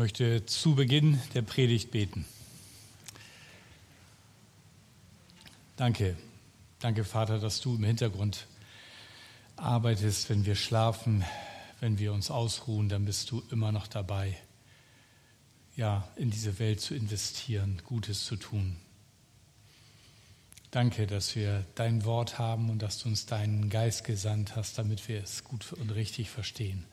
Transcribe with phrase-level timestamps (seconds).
[0.00, 2.24] möchte zu Beginn der Predigt beten.
[5.76, 6.16] Danke,
[6.78, 8.46] danke Vater, dass du im Hintergrund
[9.56, 11.22] arbeitest, wenn wir schlafen,
[11.80, 14.38] wenn wir uns ausruhen, dann bist du immer noch dabei,
[15.76, 18.76] ja, in diese Welt zu investieren, Gutes zu tun.
[20.70, 25.08] Danke, dass wir dein Wort haben und dass du uns deinen Geist gesandt hast, damit
[25.08, 26.86] wir es gut und richtig verstehen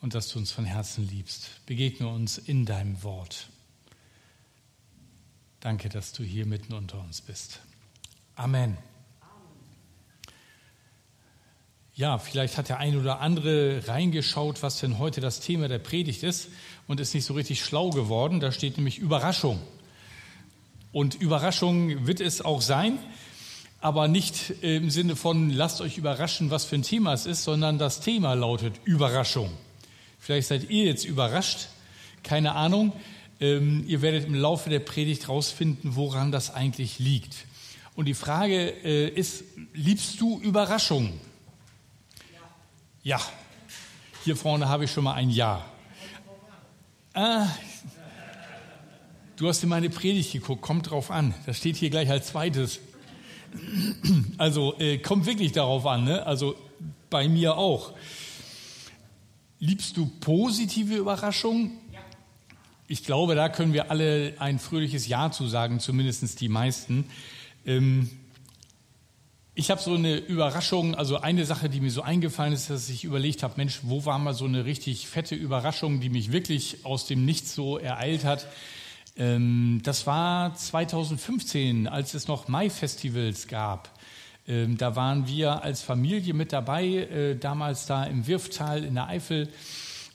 [0.00, 1.64] und dass du uns von Herzen liebst.
[1.66, 3.48] Begegne uns in deinem Wort.
[5.60, 7.60] Danke, dass du hier mitten unter uns bist.
[8.36, 8.78] Amen.
[11.94, 16.22] Ja, vielleicht hat der ein oder andere reingeschaut, was denn heute das Thema der Predigt
[16.22, 16.48] ist
[16.86, 18.38] und ist nicht so richtig schlau geworden.
[18.38, 19.60] Da steht nämlich Überraschung.
[20.92, 23.00] Und Überraschung wird es auch sein,
[23.80, 27.78] aber nicht im Sinne von lasst euch überraschen, was für ein Thema es ist, sondern
[27.78, 29.50] das Thema lautet Überraschung.
[30.28, 31.68] Vielleicht seid ihr jetzt überrascht,
[32.22, 32.92] keine Ahnung.
[33.40, 37.34] Ähm, ihr werdet im Laufe der Predigt rausfinden, woran das eigentlich liegt.
[37.94, 41.18] Und die Frage äh, ist, liebst du Überraschungen?
[43.02, 43.16] Ja.
[43.16, 43.22] ja.
[44.24, 45.64] Hier vorne habe ich schon mal ein Ja.
[47.14, 47.48] Ah,
[49.36, 51.32] du hast in meine Predigt geguckt, kommt drauf an.
[51.46, 52.80] Das steht hier gleich als zweites.
[54.36, 56.26] Also äh, kommt wirklich darauf an, ne?
[56.26, 56.54] also
[57.08, 57.94] bei mir auch.
[59.60, 61.72] Liebst du positive Überraschungen?
[62.86, 67.06] Ich glaube, da können wir alle ein fröhliches Ja zu sagen, zumindest die meisten.
[67.66, 68.08] Ähm,
[69.56, 73.02] ich habe so eine Überraschung, also eine Sache, die mir so eingefallen ist, dass ich
[73.02, 77.06] überlegt habe, Mensch, wo war mal so eine richtig fette Überraschung, die mich wirklich aus
[77.06, 78.46] dem Nichts so ereilt hat.
[79.16, 83.90] Ähm, das war 2015, als es noch Mai-Festivals gab.
[84.48, 89.06] Ähm, da waren wir als Familie mit dabei, äh, damals da im Wirftal in der
[89.06, 89.48] Eifel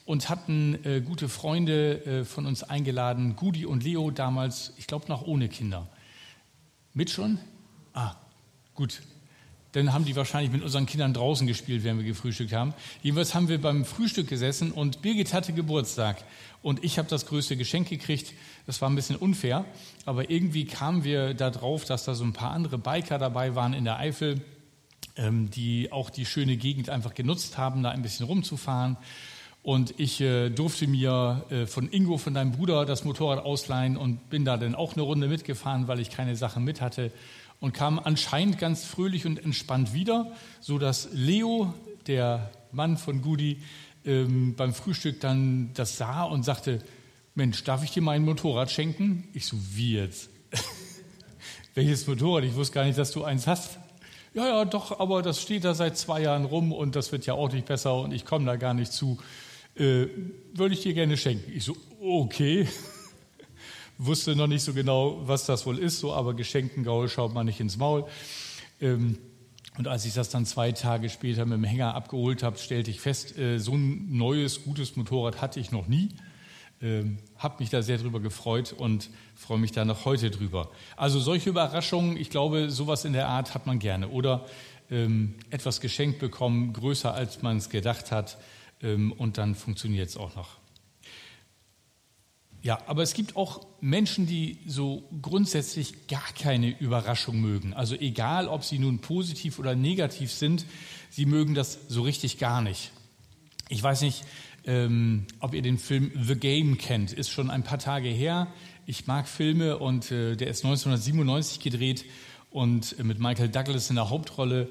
[0.05, 5.07] und hatten äh, gute Freunde äh, von uns eingeladen, Gudi und Leo damals, ich glaube
[5.07, 5.87] noch ohne Kinder.
[6.93, 7.37] Mit schon?
[7.93, 8.15] Ah,
[8.73, 9.01] gut.
[9.73, 12.73] Dann haben die wahrscheinlich mit unseren Kindern draußen gespielt, während wir gefrühstückt haben.
[13.01, 16.23] Jedenfalls haben wir beim Frühstück gesessen und Birgit hatte Geburtstag.
[16.61, 18.33] Und ich habe das größte Geschenk gekriegt.
[18.67, 19.65] Das war ein bisschen unfair,
[20.05, 23.73] aber irgendwie kamen wir da drauf, dass da so ein paar andere Biker dabei waren
[23.73, 24.41] in der Eifel,
[25.17, 28.95] ähm, die auch die schöne Gegend einfach genutzt haben, da ein bisschen rumzufahren.
[29.63, 34.29] Und ich äh, durfte mir äh, von Ingo, von deinem Bruder, das Motorrad ausleihen und
[34.29, 37.11] bin da dann auch eine Runde mitgefahren, weil ich keine Sachen mit hatte
[37.63, 41.73] und kam anscheinend ganz fröhlich und entspannt wieder, so dass Leo,
[42.07, 43.61] der Mann von Gudi,
[44.03, 46.79] ähm, beim Frühstück dann das sah und sagte,
[47.35, 49.29] Mensch, darf ich dir mein Motorrad schenken?
[49.31, 50.29] Ich so, wie jetzt?
[51.73, 52.43] Welches Motorrad?
[52.43, 53.79] Ich wusste gar nicht, dass du eins hast.
[54.33, 57.33] Ja, ja, doch, aber das steht da seit zwei Jahren rum und das wird ja
[57.33, 59.19] auch nicht besser und ich komme da gar nicht zu.
[59.75, 60.07] Äh,
[60.53, 61.49] würde ich dir gerne schenken.
[61.55, 62.67] Ich so, okay.
[64.05, 67.45] Wusste noch nicht so genau, was das wohl ist, so, aber Geschenken Gaul schaut man
[67.45, 68.05] nicht ins Maul.
[68.81, 69.17] Ähm,
[69.77, 72.99] und als ich das dann zwei Tage später mit dem Hänger abgeholt habe, stellte ich
[72.99, 76.09] fest, äh, so ein neues, gutes Motorrad hatte ich noch nie.
[76.81, 80.69] Ähm, habe mich da sehr drüber gefreut und freue mich da noch heute drüber.
[80.97, 84.09] Also solche Überraschungen, ich glaube, sowas in der Art hat man gerne.
[84.09, 84.45] Oder
[84.91, 88.37] ähm, etwas geschenkt bekommen, größer als man es gedacht hat
[88.81, 90.62] ähm, und dann funktioniert es auch noch.
[92.63, 97.73] Ja, aber es gibt auch Menschen, die so grundsätzlich gar keine Überraschung mögen.
[97.73, 100.65] Also egal, ob sie nun positiv oder negativ sind,
[101.09, 102.91] sie mögen das so richtig gar nicht.
[103.67, 104.23] Ich weiß nicht,
[104.65, 107.11] ähm, ob ihr den Film The Game kennt.
[107.11, 108.47] Ist schon ein paar Tage her.
[108.85, 112.05] Ich mag Filme und äh, der ist 1997 gedreht
[112.49, 114.69] und äh, mit Michael Douglas in der Hauptrolle.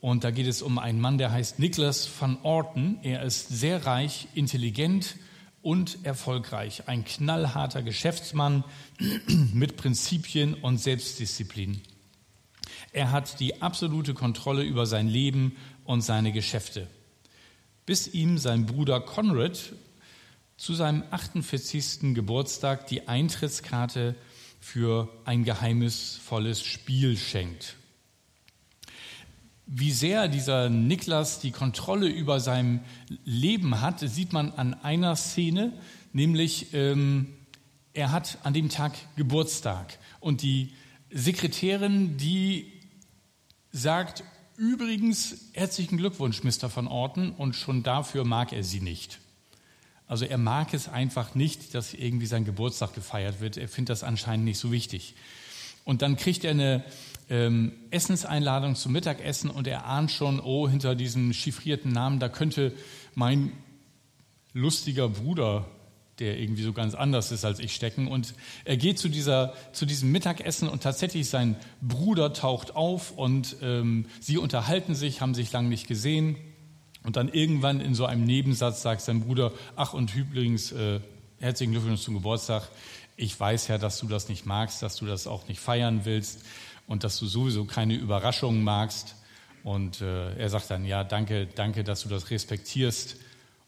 [0.00, 2.98] Und da geht es um einen Mann, der heißt Nicholas van Orton.
[3.02, 5.16] Er ist sehr reich, intelligent
[5.62, 6.88] und erfolgreich.
[6.88, 8.64] Ein knallharter Geschäftsmann
[9.52, 11.80] mit Prinzipien und Selbstdisziplin.
[12.92, 16.88] Er hat die absolute Kontrolle über sein Leben und seine Geschäfte.
[17.86, 19.72] Bis ihm sein Bruder Conrad
[20.56, 22.14] zu seinem 48.
[22.14, 24.14] Geburtstag die Eintrittskarte
[24.60, 27.76] für ein geheimnisvolles Spiel schenkt
[29.74, 32.84] wie sehr dieser Niklas die Kontrolle über sein
[33.24, 35.72] Leben hat, sieht man an einer Szene,
[36.12, 37.32] nämlich ähm,
[37.94, 40.74] er hat an dem Tag Geburtstag und die
[41.10, 42.70] Sekretärin, die
[43.70, 44.24] sagt,
[44.58, 46.74] übrigens herzlichen Glückwunsch, Mr.
[46.74, 49.20] van Orten, und schon dafür mag er sie nicht.
[50.06, 53.56] Also er mag es einfach nicht, dass irgendwie sein Geburtstag gefeiert wird.
[53.56, 55.14] Er findet das anscheinend nicht so wichtig.
[55.84, 56.84] Und dann kriegt er eine
[57.28, 62.72] ähm, Essenseinladung zum Mittagessen und er ahnt schon, oh, hinter diesem chiffrierten Namen, da könnte
[63.14, 63.52] mein
[64.52, 65.66] lustiger Bruder
[66.18, 68.06] der irgendwie so ganz anders ist als ich, stecken.
[68.06, 68.34] Und
[68.64, 74.06] er geht zu, dieser, zu diesem Mittagessen und tatsächlich sein Bruder taucht auf und ähm,
[74.20, 76.36] sie unterhalten sich, haben sich lange nicht gesehen.
[77.02, 81.00] Und dann irgendwann in so einem Nebensatz sagt sein Bruder, ach und übrigens, äh,
[81.40, 82.68] herzlichen Glückwunsch zum Geburtstag.
[83.22, 86.40] Ich weiß ja, dass du das nicht magst, dass du das auch nicht feiern willst
[86.88, 89.14] und dass du sowieso keine Überraschungen magst.
[89.62, 93.14] Und äh, er sagt dann, ja, danke, danke, dass du das respektierst.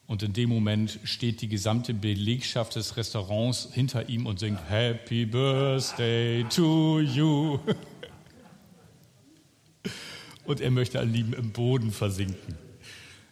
[0.09, 5.25] Und in dem Moment steht die gesamte Belegschaft des Restaurants hinter ihm und singt Happy
[5.25, 7.61] Birthday to you.
[10.47, 12.59] Und er möchte an ihm im Boden versinken.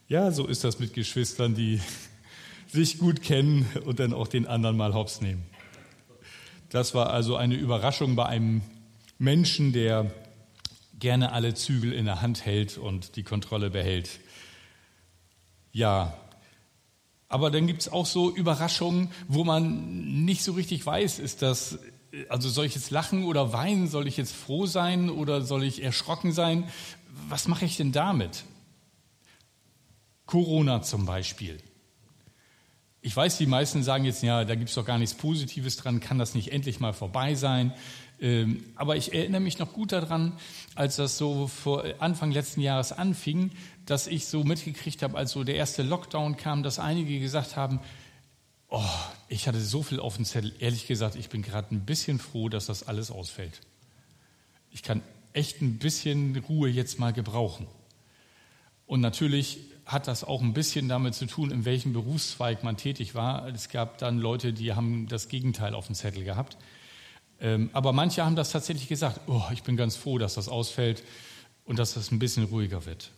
[0.09, 1.81] Ja, so ist das mit Geschwistern, die
[2.69, 5.45] sich gut kennen und dann auch den anderen mal hops nehmen.
[6.73, 8.63] Das war also eine Überraschung bei einem
[9.19, 10.11] Menschen, der
[10.99, 14.21] gerne alle Zügel in der Hand hält und die Kontrolle behält.
[15.73, 16.17] Ja,
[17.29, 21.79] aber dann gibt es auch so Überraschungen, wo man nicht so richtig weiß, ist das,
[22.31, 25.83] also soll ich jetzt lachen oder weinen, soll ich jetzt froh sein oder soll ich
[25.83, 26.71] erschrocken sein?
[27.29, 28.45] Was mache ich denn damit?
[30.25, 31.59] Corona zum Beispiel.
[33.04, 35.99] Ich weiß, die meisten sagen jetzt, ja, da gibt es doch gar nichts Positives dran,
[35.99, 37.75] kann das nicht endlich mal vorbei sein?
[38.20, 40.32] Ähm, aber ich erinnere mich noch gut daran,
[40.76, 43.50] als das so vor Anfang letzten Jahres anfing,
[43.87, 47.81] dass ich so mitgekriegt habe, als so der erste Lockdown kam, dass einige gesagt haben,
[48.69, 48.81] oh,
[49.26, 50.52] ich hatte so viel auf dem Zettel.
[50.60, 53.60] Ehrlich gesagt, ich bin gerade ein bisschen froh, dass das alles ausfällt.
[54.70, 55.02] Ich kann
[55.32, 57.66] echt ein bisschen Ruhe jetzt mal gebrauchen.
[58.87, 63.14] Und natürlich hat das auch ein bisschen damit zu tun, in welchem Berufszweig man tätig
[63.14, 63.46] war.
[63.49, 66.56] Es gab dann Leute, die haben das Gegenteil auf dem Zettel gehabt.
[67.40, 71.02] Ähm, aber manche haben das tatsächlich gesagt, oh, ich bin ganz froh, dass das ausfällt
[71.64, 73.11] und dass das ein bisschen ruhiger wird.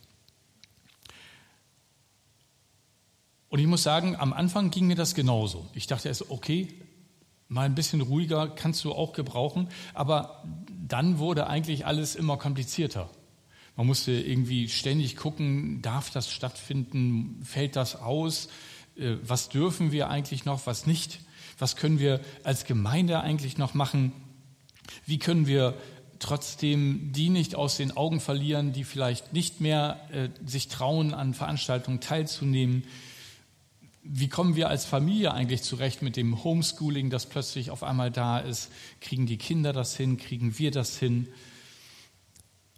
[3.49, 5.67] Und ich muss sagen, am Anfang ging mir das genauso.
[5.73, 6.67] Ich dachte erst, okay,
[7.47, 10.43] mal ein bisschen ruhiger kannst du auch gebrauchen, aber
[10.87, 13.09] dann wurde eigentlich alles immer komplizierter.
[13.75, 18.47] Man musste irgendwie ständig gucken, darf das stattfinden, fällt das aus,
[18.97, 21.19] äh, was dürfen wir eigentlich noch, was nicht.
[21.57, 24.11] Was können wir als Gemeinde eigentlich noch machen?
[25.05, 25.75] Wie können wir
[26.19, 31.33] trotzdem die nicht aus den Augen verlieren, die vielleicht nicht mehr äh, sich trauen, an
[31.33, 32.83] Veranstaltungen teilzunehmen?
[34.03, 38.37] Wie kommen wir als Familie eigentlich zurecht mit dem Homeschooling, das plötzlich auf einmal da
[38.39, 38.71] ist?
[39.01, 40.17] Kriegen die Kinder das hin?
[40.17, 41.27] Kriegen wir das hin?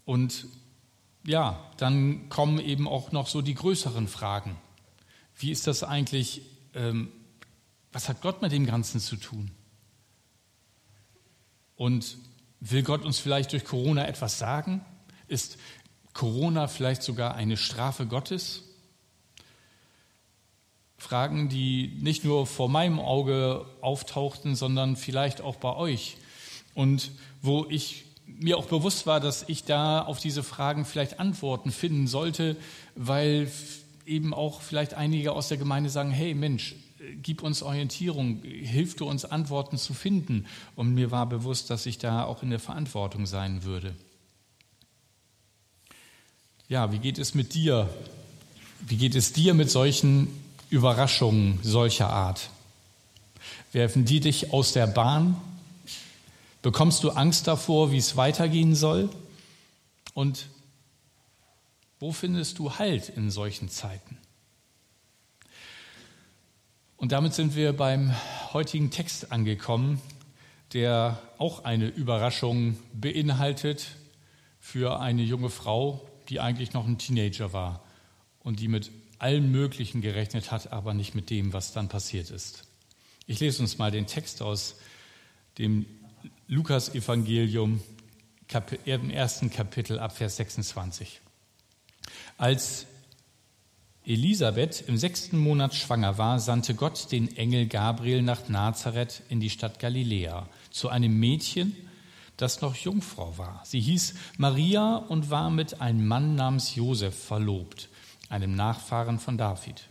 [0.06, 0.48] Und
[1.28, 4.58] ja, dann kommen eben auch noch so die größeren Fragen.
[5.38, 6.42] Wie ist das eigentlich
[6.74, 7.12] ähm,
[7.92, 9.52] was hat Gott mit dem Ganzen zu tun?
[11.76, 12.18] Und
[12.60, 14.86] will Gott uns vielleicht durch Corona etwas sagen?
[15.28, 15.58] Ist
[16.14, 18.64] Corona vielleicht sogar eine Strafe Gottes?
[20.98, 26.18] Fragen, die nicht nur vor meinem Auge auftauchten, sondern vielleicht auch bei euch.
[26.74, 31.72] Und wo ich mir auch bewusst war, dass ich da auf diese Fragen vielleicht Antworten
[31.72, 32.56] finden sollte,
[32.96, 33.52] weil
[34.06, 36.76] eben auch vielleicht einige aus der Gemeinde sagen, hey Mensch,
[37.22, 40.46] gib uns Orientierung, hilf du uns Antworten zu finden.
[40.76, 43.96] Und mir war bewusst, dass ich da auch in der Verantwortung sein würde.
[46.70, 47.90] Ja, wie geht es mit dir?
[48.86, 50.28] Wie geht es dir mit solchen
[50.70, 52.50] Überraschungen solcher Art?
[53.72, 55.38] Werfen die dich aus der Bahn?
[56.62, 59.10] Bekommst du Angst davor, wie es weitergehen soll?
[60.14, 60.48] Und
[62.00, 64.18] wo findest du Halt in solchen Zeiten?
[66.98, 68.14] Und damit sind wir beim
[68.54, 70.02] heutigen Text angekommen,
[70.74, 73.88] der auch eine Überraschung beinhaltet
[74.60, 77.84] für eine junge Frau, die eigentlich noch ein Teenager war
[78.40, 82.68] und die mit allem Möglichen gerechnet hat, aber nicht mit dem, was dann passiert ist.
[83.28, 84.76] Ich lese uns mal den Text aus
[85.58, 85.86] dem
[86.50, 87.82] Lukas-Evangelium
[88.86, 91.20] im ersten Kapitel ab Vers 26.
[92.38, 92.86] Als
[94.06, 99.50] Elisabeth im sechsten Monat schwanger war, sandte Gott den Engel Gabriel nach Nazareth in die
[99.50, 101.76] Stadt Galiläa zu einem Mädchen,
[102.38, 103.62] das noch Jungfrau war.
[103.66, 107.90] Sie hieß Maria und war mit einem Mann namens Josef verlobt,
[108.30, 109.90] einem Nachfahren von David.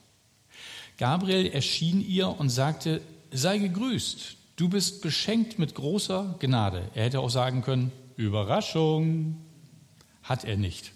[0.96, 6.90] Gabriel erschien ihr und sagte, sei gegrüßt, du bist beschenkt mit großer Gnade.
[6.94, 9.36] Er hätte auch sagen können, Überraschung,
[10.22, 10.92] hat er nicht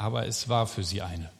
[0.00, 1.30] aber es war für sie eine.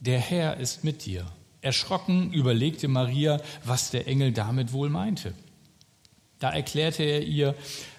[0.00, 1.26] Der Herr ist mit dir.
[1.60, 5.34] Erschrocken überlegte Maria, was der Engel damit wohl meinte.
[6.38, 7.54] Da erklärte er ihr,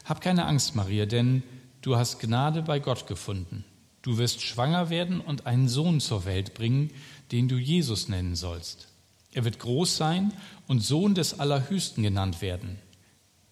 [0.05, 1.43] Hab keine Angst, Maria, denn
[1.81, 3.63] du hast Gnade bei Gott gefunden.
[4.01, 6.89] Du wirst schwanger werden und einen Sohn zur Welt bringen,
[7.31, 8.87] den du Jesus nennen sollst.
[9.35, 10.33] Er wird groß sein
[10.65, 12.79] und Sohn des Allerhöchsten genannt werden.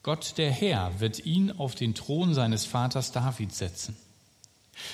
[0.01, 3.97] Gott der Herr wird ihn auf den Thron seines Vaters David setzen.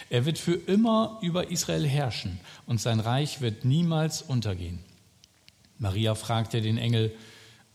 [0.09, 4.79] Er wird für immer über Israel herrschen und sein Reich wird niemals untergehen.
[5.77, 7.15] Maria fragte den Engel,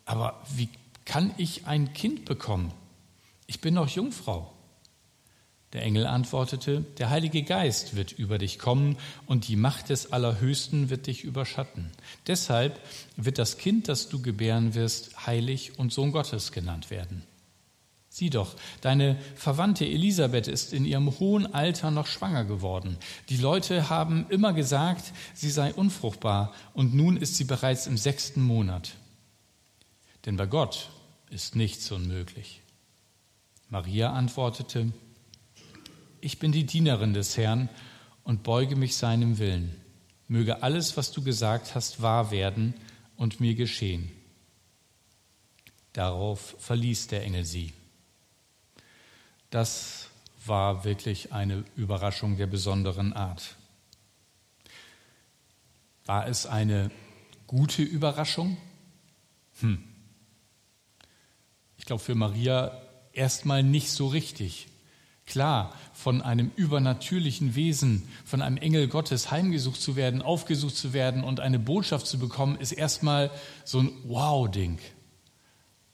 [0.05, 0.69] aber wie
[1.05, 2.73] kann ich ein Kind bekommen?
[3.47, 4.53] Ich bin noch Jungfrau.
[5.75, 10.89] Der Engel antwortete, der Heilige Geist wird über dich kommen und die Macht des Allerhöchsten
[10.89, 11.91] wird dich überschatten.
[12.29, 12.79] Deshalb
[13.17, 17.25] wird das Kind, das du gebären wirst, heilig und Sohn Gottes genannt werden.
[18.09, 22.97] Sieh doch, deine Verwandte Elisabeth ist in ihrem hohen Alter noch schwanger geworden.
[23.29, 28.43] Die Leute haben immer gesagt, sie sei unfruchtbar, und nun ist sie bereits im sechsten
[28.43, 28.95] Monat.
[30.25, 30.91] Denn bei Gott
[31.31, 32.61] ist nichts unmöglich.
[33.69, 34.93] Maria antwortete,
[36.25, 37.69] ich bin die Dienerin des Herrn
[38.23, 39.77] und beuge mich seinem Willen.
[40.27, 42.73] Möge alles, was du gesagt hast, wahr werden
[43.17, 44.11] und mir geschehen.
[45.93, 47.75] Darauf verließ der Engel sie.
[49.51, 50.09] Das
[50.47, 53.57] war wirklich eine Überraschung der besonderen Art.
[56.07, 56.91] War es eine
[57.47, 58.57] gute Überraschung?
[59.61, 59.85] Hm.
[61.77, 62.81] Ich glaube für Maria
[63.13, 64.69] erstmal nicht so richtig.
[65.27, 71.25] Klar, von einem übernatürlichen Wesen, von einem Engel Gottes heimgesucht zu werden, aufgesucht zu werden
[71.25, 73.31] und eine Botschaft zu bekommen, ist erstmal
[73.65, 74.79] so ein Wow-Ding.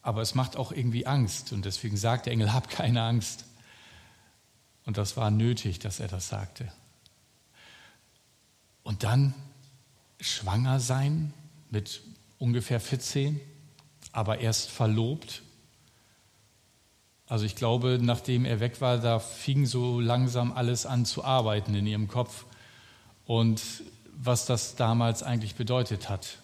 [0.03, 3.45] Aber es macht auch irgendwie Angst und deswegen sagt der Engel, hab keine Angst.
[4.85, 6.73] Und das war nötig, dass er das sagte.
[8.83, 9.35] Und dann
[10.21, 11.33] schwanger sein
[11.71, 12.03] mit
[12.39, 13.41] ungefähr 14,
[14.11, 15.43] aber erst verlobt
[17.31, 21.77] also ich glaube, nachdem er weg war, da fing so langsam alles an zu arbeiten
[21.77, 22.45] in ihrem Kopf
[23.25, 23.63] und
[24.17, 26.39] was das damals eigentlich bedeutet hat.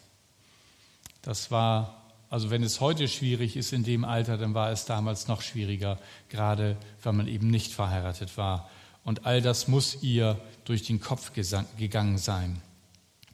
[1.23, 5.27] Das war, also wenn es heute schwierig ist in dem Alter, dann war es damals
[5.27, 8.71] noch schwieriger, gerade weil man eben nicht verheiratet war.
[9.03, 12.63] Und all das muss ihr durch den Kopf gegangen sein.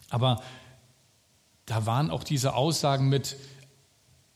[0.09, 0.43] Aber
[1.67, 3.37] da waren auch diese Aussagen mit,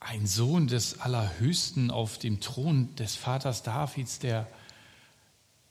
[0.01, 4.47] ein Sohn des Allerhöchsten auf dem Thron des Vaters Davids, der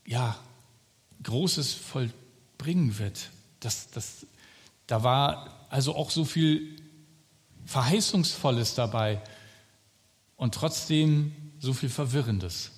[0.05, 0.37] ja
[1.23, 3.29] Großes vollbringen wird.
[3.59, 4.25] Das, das,
[4.87, 6.75] da war also auch so viel
[7.65, 9.21] Verheißungsvolles dabei
[10.35, 12.71] und trotzdem so viel Verwirrendes.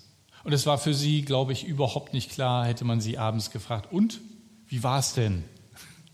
[0.44, 3.92] Und es war für sie, glaube ich, überhaupt nicht klar, hätte man sie abends gefragt,
[3.92, 4.22] und
[4.68, 5.44] wie war es denn?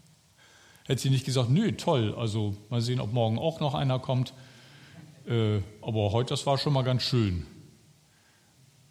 [0.86, 4.34] Hätte sie nicht gesagt, nö, toll, also mal sehen, ob morgen auch noch einer kommt.
[5.27, 7.46] Äh, aber heute, das war schon mal ganz schön.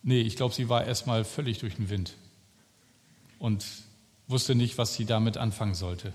[0.03, 2.17] Nee, ich glaube, sie war erstmal völlig durch den Wind
[3.39, 3.65] und
[4.27, 6.13] wusste nicht, was sie damit anfangen sollte.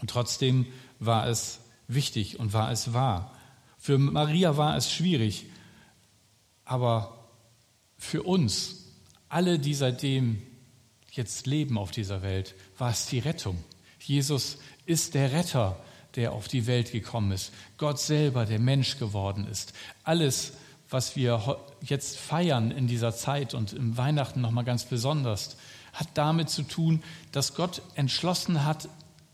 [0.00, 0.66] Und trotzdem
[0.98, 3.36] war es wichtig und war es wahr.
[3.78, 5.46] Für Maria war es schwierig,
[6.64, 7.28] aber
[7.96, 8.86] für uns,
[9.28, 10.42] alle, die seitdem
[11.12, 13.62] jetzt leben auf dieser Welt, war es die Rettung.
[14.00, 15.82] Jesus ist der Retter
[16.16, 17.52] der auf die Welt gekommen ist.
[17.78, 19.72] Gott selber, der Mensch geworden ist.
[20.04, 20.52] Alles,
[20.88, 25.56] was wir jetzt feiern in dieser Zeit und im Weihnachten nochmal ganz besonders,
[25.92, 27.02] hat damit zu tun,
[27.32, 28.88] dass Gott entschlossen hat,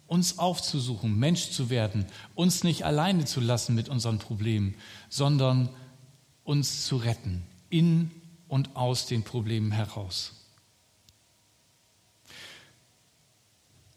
[0.06, 4.74] uns aufzusuchen, Mensch zu werden, uns nicht alleine zu lassen mit unseren Problemen,
[5.08, 5.68] sondern
[6.44, 8.10] uns zu retten, in
[8.48, 10.32] und aus den Problemen heraus.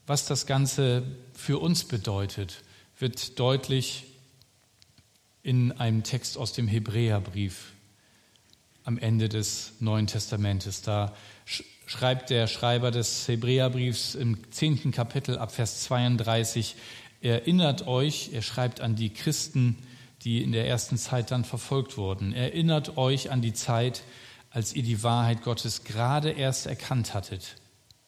[0.07, 1.03] Was das Ganze
[1.39, 2.63] für uns bedeutet,
[2.99, 4.03] wird deutlich
[5.41, 7.71] in einem Text aus dem Hebräerbrief
[8.83, 10.81] am Ende des Neuen Testamentes.
[10.81, 11.15] Da
[11.85, 16.75] schreibt der Schreiber des Hebräerbriefs im zehnten Kapitel ab Vers 32,
[17.21, 19.77] erinnert euch, er schreibt an die Christen,
[20.23, 24.03] die in der ersten Zeit dann verfolgt wurden, erinnert euch an die Zeit,
[24.51, 27.55] als ihr die Wahrheit Gottes gerade erst erkannt hattet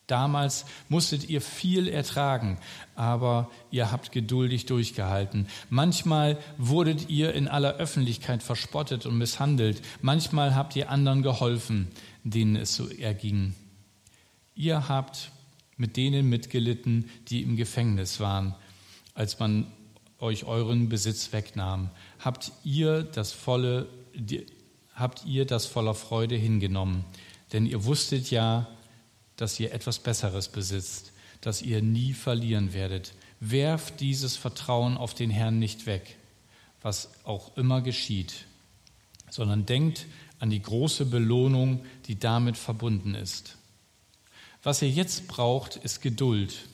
[0.07, 2.57] Damals musstet ihr viel ertragen,
[2.95, 5.47] aber ihr habt geduldig durchgehalten.
[5.69, 9.81] Manchmal wurdet ihr in aller Öffentlichkeit verspottet und misshandelt.
[10.01, 11.87] Manchmal habt ihr anderen geholfen,
[12.23, 13.53] denen es so erging.
[14.53, 15.31] Ihr habt
[15.77, 18.53] mit denen mitgelitten, die im Gefängnis waren,
[19.13, 19.65] als man
[20.19, 21.89] euch euren Besitz wegnahm.
[22.19, 23.87] Habt ihr das volle,
[24.93, 27.05] habt ihr das voller Freude hingenommen?
[27.53, 28.67] Denn ihr wusstet ja,
[29.41, 33.13] dass ihr etwas Besseres besitzt, das ihr nie verlieren werdet.
[33.39, 36.15] Werft dieses Vertrauen auf den Herrn nicht weg,
[36.81, 38.45] was auch immer geschieht,
[39.31, 40.05] sondern denkt
[40.37, 43.57] an die große Belohnung, die damit verbunden ist.
[44.61, 46.67] Was ihr jetzt braucht, ist Geduld,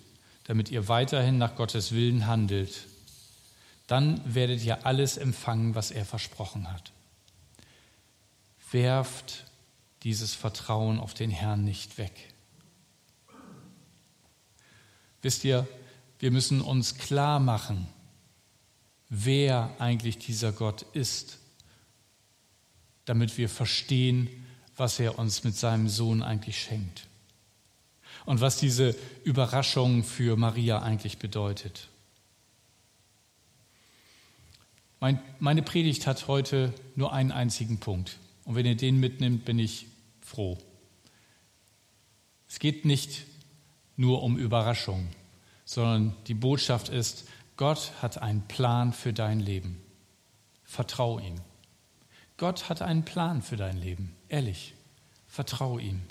[0.43, 2.87] damit ihr weiterhin nach Gottes Willen handelt.
[3.87, 6.91] Dann werdet ihr alles empfangen, was er versprochen hat.
[8.71, 9.45] Werft
[10.03, 12.33] dieses Vertrauen auf den Herrn nicht weg.
[15.21, 15.67] Wisst ihr,
[16.19, 17.87] wir müssen uns klar machen,
[19.09, 21.37] wer eigentlich dieser Gott ist,
[23.05, 24.29] damit wir verstehen,
[24.75, 27.07] was er uns mit seinem Sohn eigentlich schenkt
[28.25, 31.87] und was diese Überraschung für Maria eigentlich bedeutet.
[34.99, 38.17] Mein, meine Predigt hat heute nur einen einzigen Punkt.
[38.45, 39.85] Und wenn ihr den mitnimmt, bin ich
[40.21, 40.57] froh.
[42.49, 43.25] Es geht nicht
[43.97, 45.09] nur um Überraschung,
[45.65, 47.27] sondern die Botschaft ist,
[47.57, 49.81] Gott hat einen Plan für dein Leben.
[50.63, 51.41] Vertrau ihm.
[52.37, 54.15] Gott hat einen Plan für dein Leben.
[54.29, 54.75] Ehrlich,
[55.27, 56.03] vertrau ihm.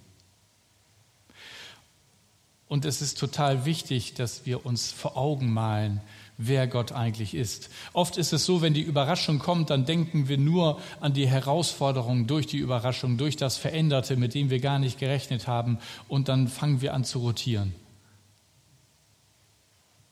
[2.69, 6.01] Und es ist total wichtig, dass wir uns vor Augen malen,
[6.39, 7.71] wer Gott eigentlich ist.
[7.93, 12.27] Oft ist es so, wenn die Überraschung kommt, dann denken wir nur an die Herausforderungen
[12.27, 15.79] durch die Überraschung, durch das Veränderte, mit dem wir gar nicht gerechnet haben,
[16.09, 17.75] und dann fangen wir an zu rotieren.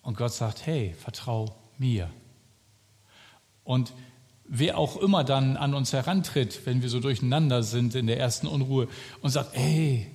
[0.02, 2.11] Und Gott sagt, hey, vertrau mir.
[3.64, 3.93] Und
[4.45, 8.47] wer auch immer dann an uns herantritt, wenn wir so durcheinander sind in der ersten
[8.47, 8.88] Unruhe
[9.23, 10.11] und sagt, hey,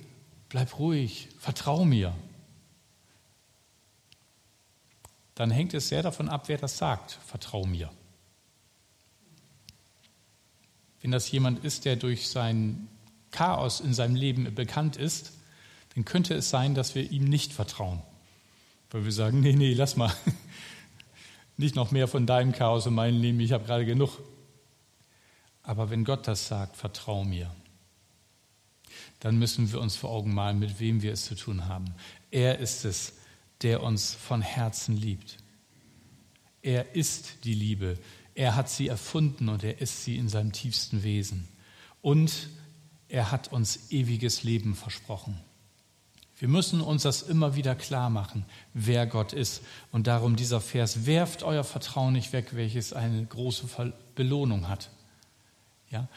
[0.48, 2.14] bleib ruhig, vertrau mir,
[5.40, 7.88] dann hängt es sehr davon ab, wer das sagt, vertrau mir.
[11.00, 12.88] Wenn das jemand ist, der durch sein
[13.30, 15.32] Chaos in seinem Leben bekannt ist,
[15.94, 18.02] dann könnte es sein, dass wir ihm nicht vertrauen.
[18.90, 20.12] Weil wir sagen, nee, nee, lass mal.
[21.56, 24.18] Nicht noch mehr von deinem Chaos in meinem Leben, ich habe gerade genug.
[25.62, 27.50] Aber wenn Gott das sagt, vertrau mir,
[29.20, 31.94] dann müssen wir uns vor Augen malen, mit wem wir es zu tun haben.
[32.30, 33.14] Er ist es,
[33.62, 35.38] der uns von Herzen liebt.
[36.62, 37.98] Er ist die Liebe.
[38.34, 41.48] Er hat sie erfunden und er ist sie in seinem tiefsten Wesen.
[42.02, 42.48] Und
[43.08, 45.38] er hat uns ewiges Leben versprochen.
[46.38, 49.60] Wir müssen uns das immer wieder klar machen, wer Gott ist.
[49.92, 54.88] Und darum dieser Vers, werft euer Vertrauen nicht weg, welches eine große Belohnung hat.
[55.90, 56.08] Ja?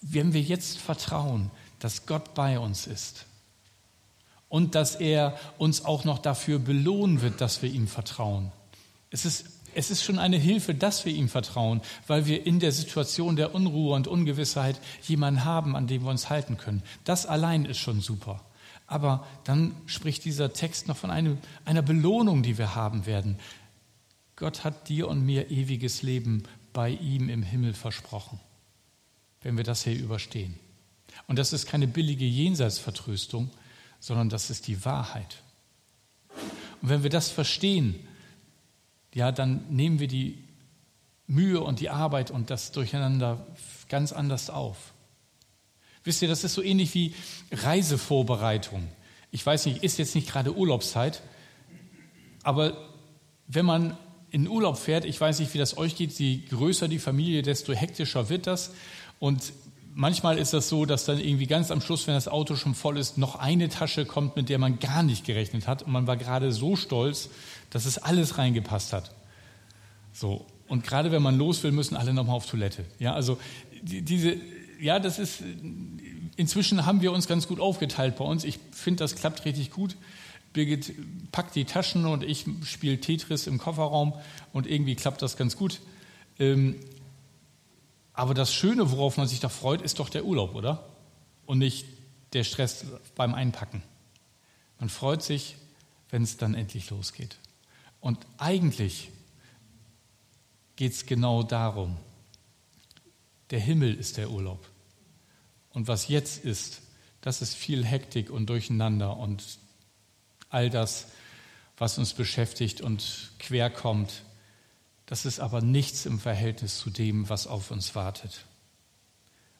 [0.00, 3.26] Wenn wir jetzt vertrauen, dass Gott bei uns ist,
[4.54, 8.52] und dass er uns auch noch dafür belohnen wird, dass wir ihm vertrauen.
[9.10, 12.70] Es ist, es ist schon eine Hilfe, dass wir ihm vertrauen, weil wir in der
[12.70, 16.84] Situation der Unruhe und Ungewissheit jemanden haben, an dem wir uns halten können.
[17.02, 18.44] Das allein ist schon super.
[18.86, 23.40] Aber dann spricht dieser Text noch von einem, einer Belohnung, die wir haben werden.
[24.36, 28.38] Gott hat dir und mir ewiges Leben bei ihm im Himmel versprochen,
[29.42, 30.60] wenn wir das hier überstehen.
[31.26, 33.50] Und das ist keine billige Jenseitsvertröstung,
[34.04, 35.38] sondern das ist die Wahrheit.
[36.82, 37.94] Und wenn wir das verstehen,
[39.14, 40.44] ja, dann nehmen wir die
[41.26, 43.46] Mühe und die Arbeit und das Durcheinander
[43.88, 44.92] ganz anders auf.
[46.02, 47.14] Wisst ihr, das ist so ähnlich wie
[47.50, 48.86] Reisevorbereitung.
[49.30, 51.22] Ich weiß nicht, ist jetzt nicht gerade Urlaubszeit,
[52.42, 52.76] aber
[53.46, 53.96] wenn man
[54.30, 57.72] in Urlaub fährt, ich weiß nicht, wie das euch geht, je größer die Familie, desto
[57.72, 58.74] hektischer wird das.
[59.18, 59.54] Und
[59.94, 62.98] manchmal ist das so, dass dann irgendwie ganz am Schluss, wenn das Auto schon voll
[62.98, 65.82] ist, noch eine Tasche kommt, mit der man gar nicht gerechnet hat.
[65.82, 67.30] Und man war gerade so stolz,
[67.70, 69.12] dass es alles reingepasst hat.
[70.12, 70.46] So.
[70.68, 72.84] Und gerade wenn man los will, müssen alle nochmal auf Toilette.
[72.98, 73.38] Ja, also
[73.82, 74.36] diese,
[74.80, 75.42] ja, das ist,
[76.36, 78.44] inzwischen haben wir uns ganz gut aufgeteilt bei uns.
[78.44, 79.96] Ich finde, das klappt richtig gut.
[80.52, 80.94] Birgit
[81.32, 84.14] packt die Taschen und ich spiele Tetris im Kofferraum
[84.52, 85.80] und irgendwie klappt das ganz gut.
[86.38, 86.76] Ähm,
[88.14, 90.88] aber das Schöne, worauf man sich doch freut, ist doch der Urlaub, oder?
[91.46, 91.84] Und nicht
[92.32, 93.82] der Stress beim Einpacken.
[94.78, 95.56] Man freut sich,
[96.10, 97.38] wenn es dann endlich losgeht.
[98.00, 99.10] Und eigentlich
[100.76, 101.96] geht es genau darum.
[103.50, 104.68] Der Himmel ist der Urlaub.
[105.70, 106.82] Und was jetzt ist,
[107.20, 109.58] das ist viel Hektik und Durcheinander und
[110.50, 111.08] all das,
[111.76, 114.22] was uns beschäftigt und quer kommt,
[115.06, 118.46] das ist aber nichts im Verhältnis zu dem, was auf uns wartet.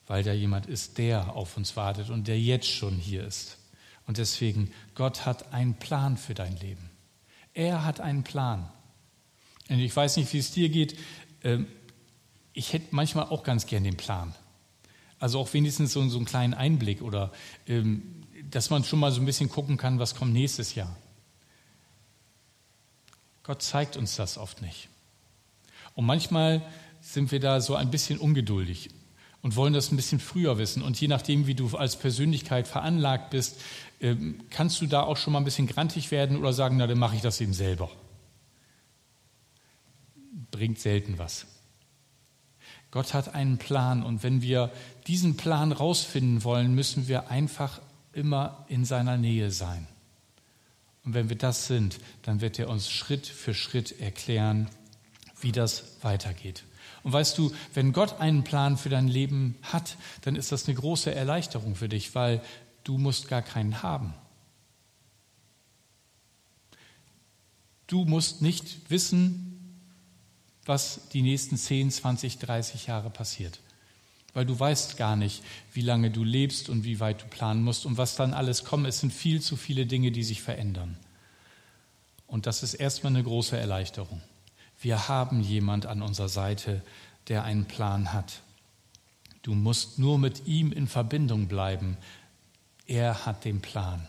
[0.07, 3.57] Weil da jemand ist, der auf uns wartet und der jetzt schon hier ist.
[4.07, 6.89] Und deswegen, Gott hat einen Plan für dein Leben.
[7.53, 8.69] Er hat einen Plan.
[9.69, 10.97] Und ich weiß nicht, wie es dir geht.
[11.43, 11.67] Ähm,
[12.53, 14.35] ich hätte manchmal auch ganz gern den Plan.
[15.19, 17.31] Also auch wenigstens so, einen kleinen Einblick oder
[17.67, 20.95] ähm, dass man schon mal so ein bisschen gucken kann, was kommt nächstes Jahr.
[23.43, 24.89] Gott zeigt uns das oft nicht.
[25.95, 26.61] Und manchmal
[27.01, 28.89] sind wir da so ein bisschen ungeduldig
[29.41, 30.83] und wollen das ein bisschen früher wissen.
[30.83, 33.61] Und je nachdem, wie du als Persönlichkeit veranlagt bist,
[34.01, 36.99] ähm, kannst du da auch schon mal ein bisschen grantig werden oder sagen, na, dann
[36.99, 37.89] mache ich das eben selber.
[40.51, 41.47] bringt selten was.
[42.91, 44.71] Gott hat einen Plan und wenn wir
[45.05, 47.81] diesen Plan rausfinden wollen, müssen wir einfach
[48.13, 49.85] immer in seiner Nähe sein.
[51.03, 54.69] Und wenn wir das sind, dann wird er uns Schritt für Schritt erklären,
[55.41, 56.63] wie das weitergeht.
[57.03, 60.75] Und weißt du, wenn Gott einen Plan für dein Leben hat, dann ist das eine
[60.75, 62.41] große Erleichterung für dich, weil
[62.83, 64.13] du musst gar keinen haben.
[67.87, 69.79] Du musst nicht wissen,
[70.65, 73.59] was die nächsten 10, 20, 30 Jahre passiert.
[74.33, 75.43] Weil du weißt gar nicht,
[75.73, 78.87] wie lange du lebst und wie weit du planen musst und was dann alles kommt.
[78.87, 80.97] Es sind viel zu viele Dinge, die sich verändern.
[82.27, 84.21] Und das ist erstmal eine große Erleichterung.
[84.85, 86.83] Wir haben jemand an unserer Seite,
[87.27, 88.41] der einen Plan hat.
[89.41, 91.97] Du musst nur mit ihm in Verbindung bleiben.
[92.85, 94.07] Er hat den Plan.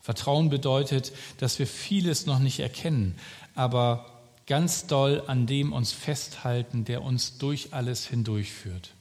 [0.00, 3.16] Vertrauen bedeutet, dass wir vieles noch nicht erkennen,
[3.54, 4.06] aber
[4.46, 8.94] ganz doll an dem uns festhalten, der uns durch alles hindurchführt.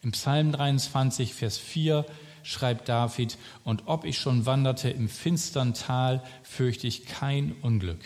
[0.00, 2.06] Im Psalm 23, Vers 4
[2.42, 8.00] schreibt David, und ob ich schon wanderte im finstern Tal, fürchte ich kein Unglück,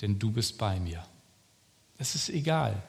[0.00, 1.04] denn du bist bei mir.
[1.98, 2.82] Es ist egal,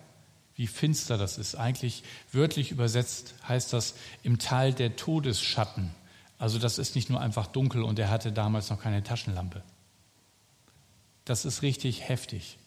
[0.55, 1.55] wie finster das ist.
[1.55, 5.91] Eigentlich wörtlich übersetzt heißt das im Tal der Todesschatten.
[6.37, 9.63] Also das ist nicht nur einfach dunkel und er hatte damals noch keine Taschenlampe.
[11.25, 12.57] Das ist richtig heftig.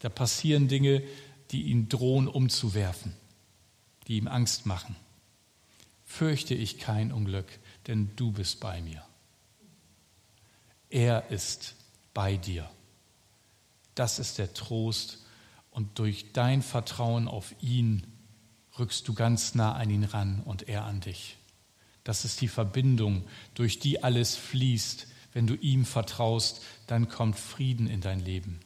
[0.00, 1.02] Da passieren Dinge,
[1.50, 3.14] die ihn drohen umzuwerfen,
[4.06, 4.94] die ihm Angst machen
[6.08, 7.46] fürchte ich kein Unglück,
[7.86, 9.04] denn du bist bei mir.
[10.88, 11.76] Er ist
[12.14, 12.68] bei dir.
[13.98, 15.18] Das ist der Trost
[15.72, 18.06] und durch dein Vertrauen auf ihn
[18.78, 21.36] rückst du ganz nah an ihn ran und er an dich.
[22.04, 25.08] Das ist die Verbindung, durch die alles fließt.
[25.32, 28.60] Wenn du ihm vertraust, dann kommt Frieden in dein Leben.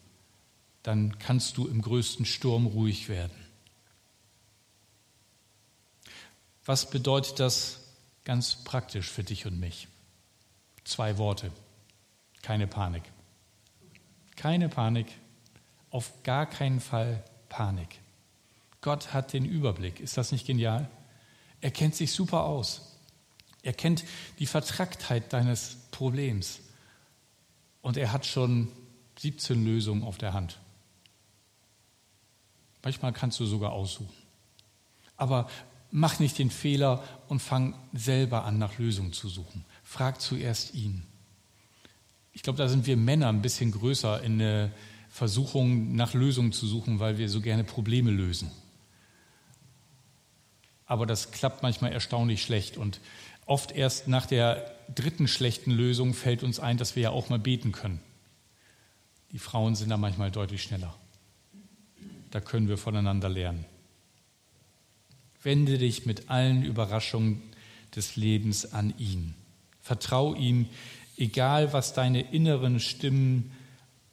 [0.83, 3.33] Dann kannst du im größten Sturm ruhig werden.
[6.67, 7.81] Was bedeutet das
[8.25, 9.89] ganz praktisch für dich und mich?
[10.85, 11.51] Zwei Worte.
[12.43, 13.05] Keine Panik.
[14.37, 15.07] Keine Panik.
[15.93, 18.01] Auf gar keinen Fall Panik.
[18.81, 20.01] Gott hat den Überblick.
[20.01, 20.91] Ist das nicht genial?
[21.61, 22.99] Er kennt sich super aus.
[23.63, 24.03] Er kennt
[24.41, 26.59] die Vertracktheit deines Problems.
[27.81, 28.73] Und er hat schon
[29.21, 30.59] 17 Lösungen auf der Hand.
[32.83, 34.13] Manchmal kannst du sogar aussuchen.
[35.17, 35.47] Aber
[35.95, 39.67] Mach nicht den Fehler und fang selber an, nach Lösungen zu suchen.
[39.85, 41.03] Frag zuerst ihn.
[42.33, 44.71] Ich glaube, da sind wir Männer ein bisschen größer in der
[45.13, 48.51] Versuchung, nach Lösungen zu suchen, weil wir so gerne Probleme lösen.
[50.87, 52.99] Aber das klappt manchmal erstaunlich schlecht und
[53.45, 57.39] oft erst nach der dritten schlechten Lösung fällt uns ein, dass wir ja auch mal
[57.39, 58.01] beten können.
[59.33, 60.95] Die Frauen sind da manchmal deutlich schneller.
[62.31, 63.67] Da können wir voneinander lernen.
[65.43, 67.43] Wende dich mit allen Überraschungen
[67.95, 69.35] des Lebens an ihn.
[69.83, 70.71] Vertrau ihm,
[71.19, 73.53] egal was deine inneren Stimmen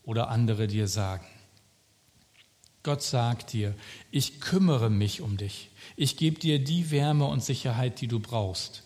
[0.10, 1.28] oder andere dir sagen.
[2.82, 3.76] Gott sagt dir,
[4.10, 5.69] ich kümmere mich um dich.
[5.95, 8.82] Ich gebe dir die Wärme und Sicherheit, die du brauchst.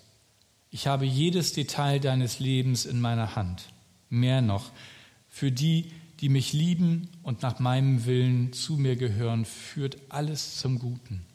[0.70, 3.70] Ich habe jedes Detail deines Lebens in meiner Hand.
[4.10, 4.72] Mehr noch,
[5.30, 10.78] für die, die mich lieben und nach meinem Willen zu mir gehören, führt alles zum
[10.78, 11.26] Guten.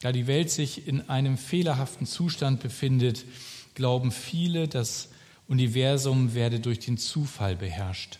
[0.00, 3.24] Da die Welt sich in einem fehlerhaften Zustand befindet,
[3.74, 5.10] glauben viele, das
[5.46, 8.18] Universum werde durch den Zufall beherrscht.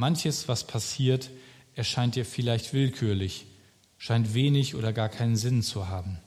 [0.00, 1.30] Manches, was passiert,
[1.74, 3.44] erscheint dir vielleicht willkürlich,
[3.98, 6.18] scheint wenig oder gar keinen Sinn zu haben.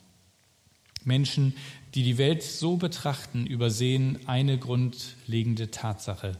[1.03, 1.55] Menschen,
[1.95, 6.37] die die Welt so betrachten, übersehen eine grundlegende Tatsache,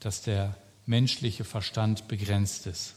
[0.00, 2.94] dass der menschliche Verstand begrenzt ist.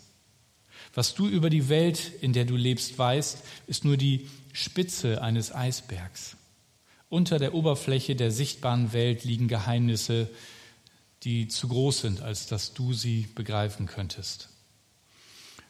[0.93, 5.55] Was du über die Welt, in der du lebst, weißt, ist nur die Spitze eines
[5.55, 6.35] Eisbergs.
[7.07, 10.29] Unter der Oberfläche der sichtbaren Welt liegen Geheimnisse,
[11.23, 14.49] die zu groß sind, als dass du sie begreifen könntest.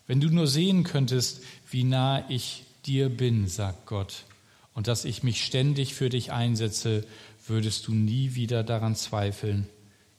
[0.08, 4.26] Wenn du nur sehen könntest, wie nah ich dir bin, sagt Gott,
[4.74, 7.06] und dass ich mich ständig für dich einsetze,
[7.46, 9.68] würdest du nie wieder daran zweifeln,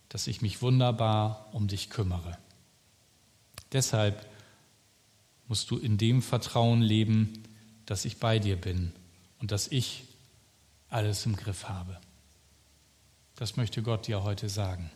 [0.09, 2.39] dass ich mich wunderbar um dich kümmere.
[3.73, 4.27] Deshalb
[5.49, 7.43] musst du in dem Vertrauen leben,
[7.87, 8.93] dass ich bei dir bin
[9.41, 10.05] und dass ich
[10.89, 11.99] alles im Griff habe.
[13.35, 14.91] Das möchte Gott dir heute sagen.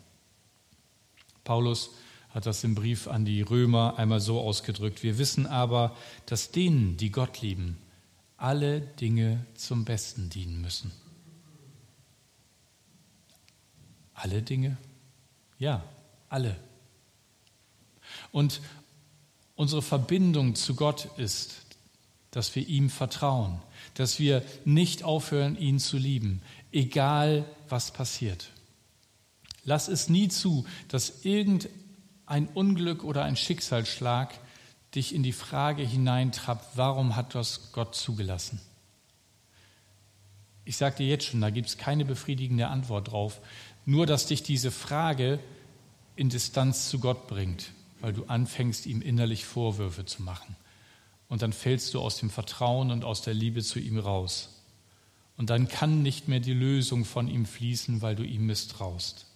[1.49, 1.91] Paulus
[2.31, 5.03] hat das im Brief an die Römer einmal so ausgedrückt.
[5.03, 7.77] Wir wissen aber, dass denen, die Gott lieben,
[8.37, 10.93] alle Dinge zum Besten dienen müssen.
[14.15, 14.77] Alle Dinge?
[15.59, 15.83] Ja,
[16.29, 16.57] alle.
[18.31, 18.61] Und
[19.59, 21.57] Unsere Verbindung zu Gott ist,
[22.31, 23.61] dass wir ihm vertrauen,
[23.95, 28.51] dass wir nicht aufhören, ihn zu lieben, egal was passiert.
[29.69, 34.33] Lass es nie zu, dass irgendein Unglück oder ein Schicksalsschlag
[34.95, 38.63] dich in die Frage hineintrappt, warum hat das Gott zugelassen?
[40.65, 43.43] Ich sage dir jetzt schon, da gibt es keine befriedigende Antwort drauf,
[43.85, 45.39] nur dass dich diese Frage
[46.17, 50.57] in Distanz zu Gott bringt, weil du anfängst, ihm innerlich Vorwürfe zu machen.
[51.29, 54.63] Und dann fällst du aus dem Vertrauen und aus der Liebe zu ihm raus.
[55.37, 59.28] Und dann kann nicht mehr die Lösung von ihm fließen, weil du ihm misstraust.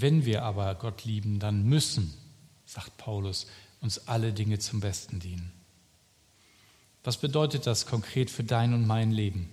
[0.00, 2.14] Wenn wir aber Gott lieben, dann müssen,
[2.64, 3.48] sagt Paulus,
[3.80, 5.52] uns alle Dinge zum Besten dienen.
[7.02, 9.50] Was bedeutet das konkret für dein und mein Leben?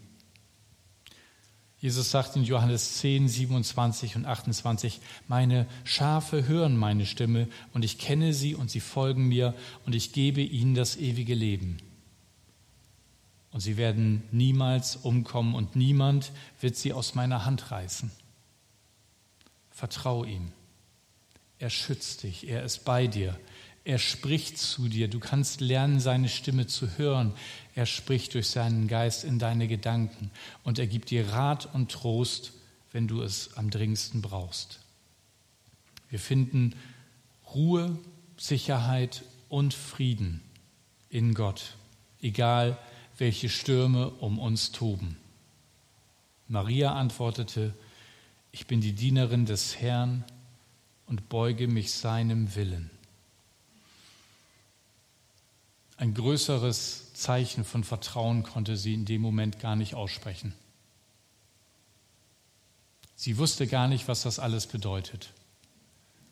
[1.79, 7.97] Jesus sagt in Johannes 10, 27 und 28, meine Schafe hören meine Stimme und ich
[7.97, 9.55] kenne sie und sie folgen mir
[9.87, 11.77] und ich gebe ihnen das ewige Leben.
[13.51, 16.31] Und sie werden niemals umkommen und niemand
[16.61, 18.11] wird sie aus meiner Hand reißen.
[19.75, 20.53] Vertrau ihm.
[21.59, 23.37] Er schützt dich, er ist bei dir,
[23.83, 25.07] er spricht zu dir.
[25.07, 27.33] Du kannst lernen, seine Stimme zu hören.
[27.75, 30.31] Er spricht durch seinen Geist in deine Gedanken
[30.63, 32.53] und er gibt dir Rat und Trost,
[32.91, 34.79] wenn du es am dringendsten brauchst.
[36.09, 36.73] Wir finden
[37.53, 37.99] Ruhe,
[38.37, 40.41] Sicherheit und Frieden
[41.09, 41.75] in Gott,
[42.21, 42.79] egal
[43.17, 45.17] welche Stürme um uns toben.
[46.47, 47.75] Maria antwortete,
[48.55, 50.23] ich bin die Dienerin des Herrn
[51.07, 52.89] und beuge mich seinem Willen.
[55.97, 60.53] Ein größeres Zeichen von Vertrauen konnte sie in dem Moment gar nicht aussprechen.
[63.17, 65.33] Sie wusste gar nicht, was das alles bedeutet.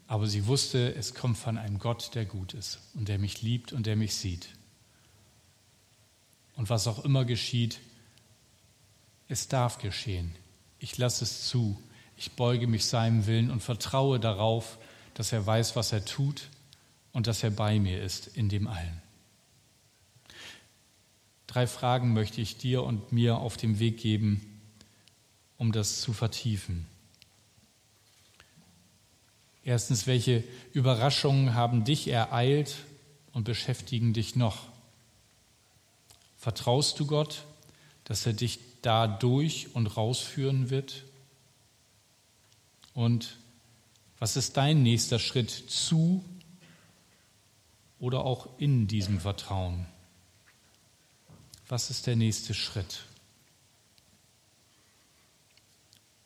[0.07, 3.73] Aber sie wusste, es kommt von einem Gott, der gut ist und der mich liebt
[3.73, 4.47] und der mich sieht.
[6.55, 7.81] Und was auch immer geschieht,
[9.27, 10.33] es darf geschehen.
[10.79, 11.77] Ich lasse es zu.
[12.23, 14.77] Ich beuge mich seinem Willen und vertraue darauf,
[15.13, 16.47] dass er weiß, was er tut
[17.11, 19.01] und dass er bei mir ist in dem allen.
[21.47, 24.39] Drei Fragen möchte ich dir und mir auf dem Weg geben,
[25.57, 26.85] um das zu vertiefen.
[29.65, 32.77] Erstens, welche Überraschungen haben dich ereilt
[33.33, 34.69] und beschäftigen dich noch?
[36.37, 37.43] Vertraust du Gott,
[38.05, 41.03] dass er dich da durch und rausführen wird?
[42.93, 43.37] Und
[44.19, 46.23] was ist dein nächster Schritt zu
[47.99, 49.85] oder auch in diesem Vertrauen?
[51.73, 53.05] was ist der nächste Schritt?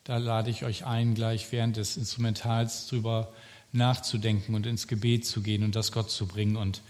[0.03, 3.31] Da lade ich euch ein, gleich während des Instrumentals drüber
[3.71, 6.57] nachzudenken und ins Gebet zu gehen und das Gott zu bringen.
[6.57, 6.81] Und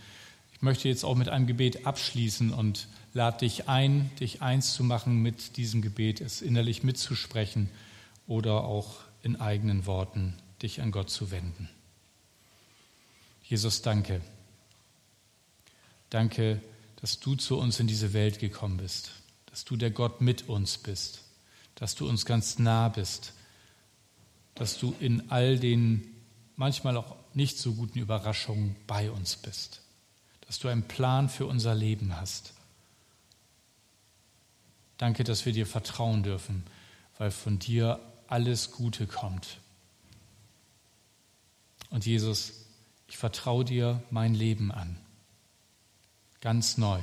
[0.53, 4.83] ich möchte jetzt auch mit einem Gebet abschließen und lade dich ein, dich eins zu
[4.83, 7.69] machen mit diesem Gebet, es innerlich mitzusprechen
[8.25, 11.69] oder auch in eigenen Worten dich an Gott zu wenden.
[13.43, 14.21] Jesus, danke.
[16.09, 16.61] Danke,
[16.97, 19.11] dass du zu uns in diese Welt gekommen bist,
[19.47, 21.21] dass du der Gott mit uns bist,
[21.75, 23.33] dass du uns ganz nah bist,
[24.55, 26.15] dass du in all den
[26.55, 29.81] manchmal auch nicht so guten Überraschungen bei uns bist,
[30.47, 32.53] dass du einen Plan für unser Leben hast.
[34.97, 36.63] Danke, dass wir dir vertrauen dürfen,
[37.19, 39.59] weil von dir alles Gute kommt.
[41.89, 42.65] Und Jesus,
[43.07, 44.97] ich vertraue dir mein Leben an
[46.41, 46.99] ganz neu.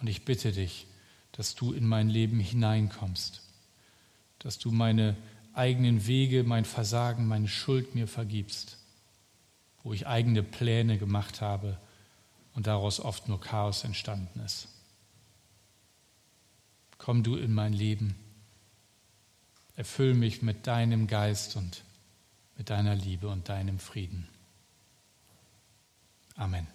[0.00, 0.86] Und ich bitte dich,
[1.32, 3.42] dass du in mein Leben hineinkommst,
[4.38, 5.16] dass du meine
[5.54, 8.78] eigenen Wege, mein Versagen, meine Schuld mir vergibst,
[9.82, 11.78] wo ich eigene Pläne gemacht habe
[12.54, 14.68] und daraus oft nur Chaos entstanden ist.
[16.96, 18.16] Komm du in mein Leben,
[19.78, 21.84] erfüll mich mit deinem Geist und
[22.56, 24.26] mit deiner Liebe und deinem Frieden.
[26.34, 26.66] Amen.